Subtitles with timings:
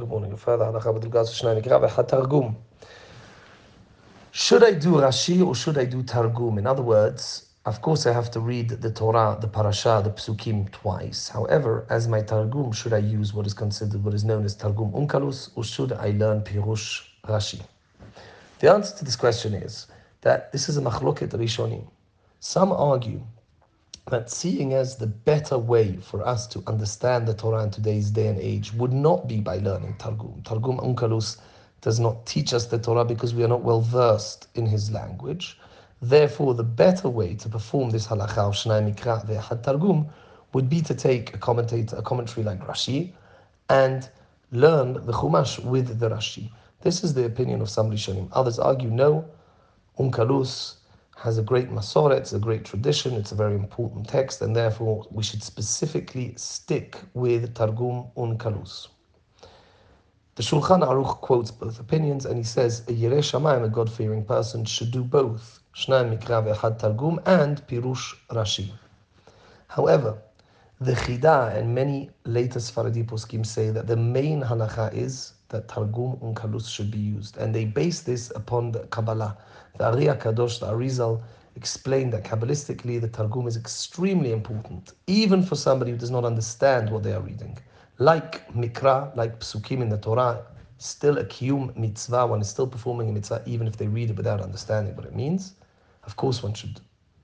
[0.00, 0.34] Good morning.
[2.08, 2.56] Targum.
[4.32, 6.56] Should I do Rashi or should I do Targum?
[6.56, 10.70] In other words, of course, I have to read the Torah, the Parasha, the Psukim
[10.72, 11.28] twice.
[11.28, 14.90] However, as my Targum, should I use what is considered what is known as Targum
[14.92, 17.60] Unkalus or should I learn Pirush Rashi?
[18.60, 19.86] The answer to this question is
[20.22, 21.86] that this is a machloket rishonim.
[22.38, 23.20] Some argue
[24.08, 28.26] that seeing as the better way for us to understand the Torah in today's day
[28.26, 30.42] and age would not be by learning Targum.
[30.44, 31.38] Targum Unkalus
[31.80, 35.58] does not teach us the Torah because we are not well versed in his language.
[36.02, 40.08] Therefore, the better way to perform this halacha of Shnai Mikra ve'Had Targum
[40.52, 43.12] would be to take a commentator, a commentary like Rashi,
[43.68, 44.08] and
[44.50, 46.50] learn the Chumash with the Rashi.
[46.80, 48.28] This is the opinion of some Rishonim.
[48.32, 49.24] Others argue no.
[49.98, 50.76] Unkalus
[51.20, 55.06] has a great masoret, it's a great tradition, it's a very important text, and therefore
[55.10, 58.88] we should specifically stick with Targum Unkalus.
[60.36, 64.64] The Shulchan Aruch quotes both opinions and he says a Yireh Shamayim, a God-fearing person,
[64.64, 68.72] should do both Shnai Mikra ve'Had Targum and Pirush Rashi.
[69.68, 70.22] However,
[70.80, 76.16] the Chida and many later Sfaradi poskim say that the main halacha is that Targum
[76.22, 79.36] Unkalus should be used, and they base this upon the Kabbalah.
[79.78, 81.22] The Ari Kadosh, the Arizal,
[81.56, 86.90] explained that Kabbalistically the Targum is extremely important, even for somebody who does not understand
[86.90, 87.58] what they are reading
[88.00, 90.42] like Mikra, like Psukim in the Torah,
[90.78, 94.16] still a Kiyum mitzvah, one is still performing a mitzvah even if they read it
[94.16, 95.52] without understanding what it means.
[96.04, 96.80] Of course, one should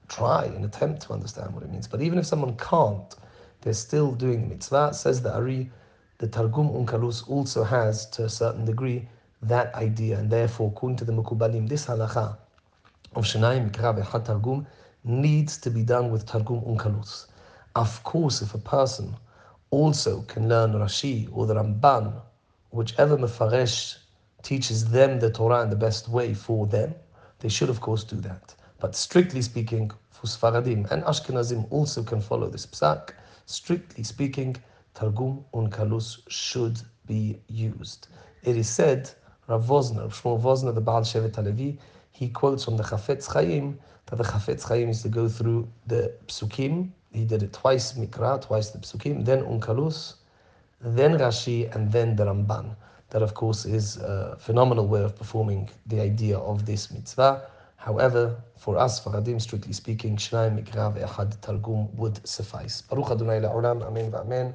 [0.08, 1.88] try and attempt to understand what it means.
[1.88, 3.16] But even if someone can't,
[3.60, 4.92] they're still doing mitzvah.
[4.94, 5.70] Says the Ari,
[6.18, 9.08] the Targum Unkalus also has, to a certain degree,
[9.42, 10.18] that idea.
[10.18, 12.36] And therefore, according to the Mekubalim, this halacha
[13.14, 14.66] of Shanai Mikra Ve'Had Targum
[15.04, 17.26] needs to be done with Targum Unkalus.
[17.74, 19.14] Of course, if a person
[19.70, 22.20] also can learn Rashi or the Ramban,
[22.70, 23.96] whichever Mefaresh
[24.42, 26.94] teaches them the Torah in the best way for them,
[27.40, 28.54] they should of course do that.
[28.78, 33.10] But strictly speaking, for Sfaradim and Ashkenazim also can follow this psak.
[33.46, 34.56] Strictly speaking,
[34.94, 38.08] Targum Unkalus should be used.
[38.42, 39.10] It is said,
[39.48, 41.78] Rav Wosner, Shmuel Wosner, the Baal Shevet Halevi,
[42.10, 46.12] he quotes from the Chafetz Chaim that the Chafetz Chaim is to go through the
[46.26, 50.16] psukim he did it twice Mikra, twice the Psukim, then Unkalus,
[50.80, 52.76] then Rashi, and then the Ramban.
[53.10, 57.48] That, of course, is a phenomenal way of performing the idea of this mitzvah.
[57.86, 62.82] However, for us, for Sfaradim, strictly speaking, Shnai Mikra ve'Echad Targum would suffice.
[62.82, 64.54] Baruch Adonai la'olam, Amen va'amen.